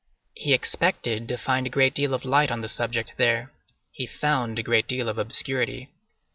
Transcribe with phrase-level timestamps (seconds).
[0.33, 3.51] He expected to find a great deal of light on the subject there;
[3.91, 5.89] he found a great deal of obscurity.